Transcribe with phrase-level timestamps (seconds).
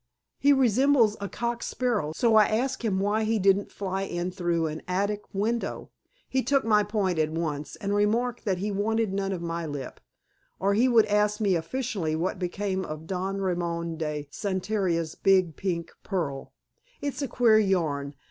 [0.39, 4.65] He resembles a cock sparrow, so I asked him why he didn't fly in through
[4.65, 5.91] an attic window.
[6.27, 9.99] He took my point at once, and remarked that he wanted none of my lip,
[10.59, 15.91] or he would ask me officially what became of Don Ramon de Santander's big pink
[16.01, 16.51] pearl.
[16.99, 18.15] It's a queer yarn.